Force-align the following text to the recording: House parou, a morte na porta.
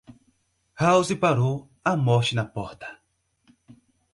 House 0.83 1.13
parou, 1.23 1.69
a 1.85 1.95
morte 1.95 2.33
na 2.33 2.43
porta. 2.43 2.87